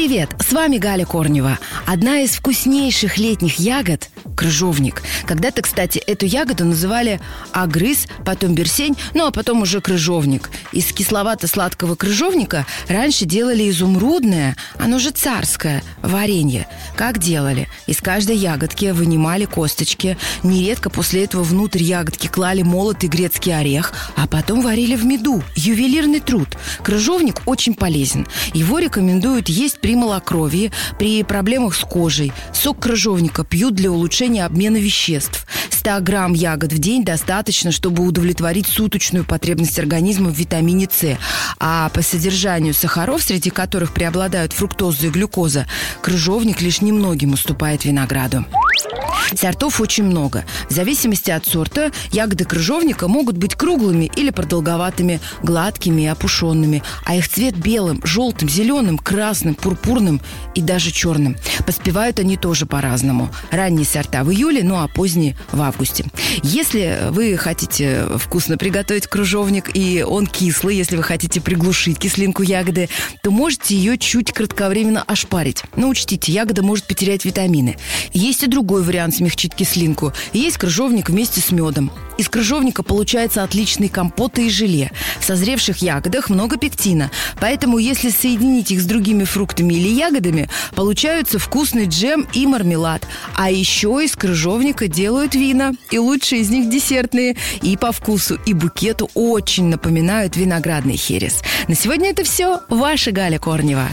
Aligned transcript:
Привет, 0.00 0.30
с 0.40 0.50
вами 0.54 0.78
Галя 0.78 1.04
Корнева. 1.04 1.58
Одна 1.92 2.20
из 2.20 2.36
вкуснейших 2.36 3.18
летних 3.18 3.58
ягод– 3.58 4.10
крыжовник. 4.36 5.02
Когда-то, 5.26 5.62
кстати, 5.62 5.98
эту 5.98 6.24
ягоду 6.24 6.64
называли 6.64 7.20
агрыз, 7.52 8.06
потом 8.24 8.54
берсень, 8.54 8.96
ну 9.12 9.26
а 9.26 9.32
потом 9.32 9.62
уже 9.62 9.80
крыжовник. 9.80 10.50
Из 10.70 10.92
кисловато-сладкого 10.92 11.96
крыжовника 11.96 12.64
раньше 12.86 13.24
делали 13.24 13.68
изумрудное, 13.68 14.56
оно 14.78 15.00
же 15.00 15.10
царское, 15.10 15.82
варенье. 16.00 16.68
Как 16.94 17.18
делали? 17.18 17.68
Из 17.88 17.96
каждой 17.96 18.36
ягодки 18.36 18.92
вынимали 18.92 19.46
косточки. 19.46 20.16
Нередко 20.44 20.90
после 20.90 21.24
этого 21.24 21.42
внутрь 21.42 21.82
ягодки 21.82 22.28
клали 22.28 22.62
молотый 22.62 23.08
грецкий 23.08 23.52
орех, 23.52 23.92
а 24.14 24.28
потом 24.28 24.60
варили 24.60 24.94
в 24.94 25.04
меду. 25.04 25.42
Ювелирный 25.56 26.20
труд. 26.20 26.56
Крыжовник 26.84 27.42
очень 27.46 27.74
полезен. 27.74 28.28
Его 28.54 28.78
рекомендуют 28.78 29.48
есть 29.48 29.80
при 29.80 29.96
малокровии, 29.96 30.70
при 30.96 31.24
проблемах 31.24 31.79
с 31.80 31.84
кожей. 31.84 32.32
Сок 32.52 32.80
крыжовника 32.80 33.44
пьют 33.44 33.74
для 33.74 33.90
улучшения 33.90 34.44
обмена 34.44 34.76
веществ. 34.76 35.46
100 35.70 36.00
грамм 36.00 36.34
ягод 36.34 36.72
в 36.72 36.78
день 36.78 37.04
достаточно, 37.04 37.72
чтобы 37.72 38.04
удовлетворить 38.04 38.66
суточную 38.66 39.24
потребность 39.24 39.78
организма 39.78 40.30
в 40.30 40.34
витамине 40.34 40.88
С. 40.90 41.16
А 41.58 41.88
по 41.88 42.02
содержанию 42.02 42.74
сахаров, 42.74 43.22
среди 43.22 43.50
которых 43.50 43.94
преобладают 43.94 44.52
фруктоза 44.52 45.06
и 45.06 45.10
глюкоза, 45.10 45.66
крыжовник 46.02 46.60
лишь 46.60 46.82
немногим 46.82 47.32
уступает 47.32 47.84
винограду. 47.84 48.44
Сортов 49.34 49.80
очень 49.80 50.04
много. 50.04 50.44
В 50.68 50.72
зависимости 50.72 51.30
от 51.30 51.46
сорта 51.46 51.90
ягоды 52.12 52.44
крыжовника 52.44 53.08
могут 53.08 53.36
быть 53.36 53.54
круглыми 53.54 54.10
или 54.16 54.30
продолговатыми, 54.30 55.20
гладкими 55.42 56.02
и 56.02 56.06
опушенными, 56.06 56.82
а 57.04 57.16
их 57.16 57.28
цвет 57.28 57.56
белым, 57.56 58.00
желтым, 58.04 58.48
зеленым, 58.48 58.98
красным, 58.98 59.54
пурпурным 59.54 60.20
и 60.54 60.60
даже 60.60 60.90
черным. 60.90 61.36
Поспевают 61.66 62.18
они 62.18 62.36
тоже 62.36 62.66
по-разному. 62.66 63.30
Ранние 63.50 63.86
сорта 63.86 64.24
в 64.24 64.30
июле, 64.30 64.62
ну 64.62 64.76
а 64.76 64.88
поздние 64.88 65.36
в 65.52 65.60
августе. 65.60 66.04
Если 66.42 66.98
вы 67.10 67.36
хотите 67.36 68.06
вкусно 68.16 68.56
приготовить 68.56 69.06
крыжовник 69.06 69.74
и 69.74 70.02
он 70.02 70.26
кислый, 70.26 70.76
если 70.76 70.96
вы 70.96 71.02
хотите 71.02 71.40
приглушить 71.40 71.98
кислинку 71.98 72.42
ягоды, 72.42 72.88
то 73.22 73.30
можете 73.30 73.76
ее 73.76 73.98
чуть 73.98 74.32
кратковременно 74.32 75.02
ошпарить. 75.02 75.62
Но 75.76 75.88
учтите, 75.88 76.32
ягода 76.32 76.62
может 76.62 76.86
потерять 76.86 77.24
витамины. 77.24 77.76
Есть 78.12 78.42
и 78.42 78.46
другой 78.46 78.82
вариант 78.82 79.09
смягчить 79.12 79.54
кислинку. 79.54 80.12
Есть 80.32 80.58
крыжовник 80.58 81.10
вместе 81.10 81.40
с 81.40 81.50
медом. 81.50 81.90
Из 82.18 82.28
крыжовника 82.28 82.82
получается 82.82 83.42
отличный 83.42 83.88
компот 83.88 84.38
и 84.38 84.50
желе. 84.50 84.92
В 85.20 85.24
созревших 85.24 85.78
ягодах 85.78 86.28
много 86.28 86.58
пектина, 86.58 87.10
поэтому 87.40 87.78
если 87.78 88.10
соединить 88.10 88.70
их 88.70 88.82
с 88.82 88.84
другими 88.84 89.24
фруктами 89.24 89.72
или 89.72 89.88
ягодами, 89.88 90.50
получаются 90.74 91.38
вкусный 91.38 91.86
джем 91.86 92.28
и 92.34 92.46
мармелад. 92.46 93.06
А 93.36 93.50
еще 93.50 94.02
из 94.04 94.16
крыжовника 94.16 94.86
делают 94.86 95.34
вина, 95.34 95.72
и 95.90 95.98
лучшие 95.98 96.42
из 96.42 96.50
них 96.50 96.68
десертные. 96.68 97.36
И 97.62 97.76
по 97.76 97.90
вкусу, 97.92 98.38
и 98.44 98.52
букету 98.52 99.10
очень 99.14 99.66
напоминают 99.66 100.36
виноградный 100.36 100.96
херес. 100.96 101.40
На 101.68 101.74
сегодня 101.74 102.10
это 102.10 102.24
все. 102.24 102.60
Ваша 102.68 103.12
Галя 103.12 103.38
Корнева. 103.38 103.88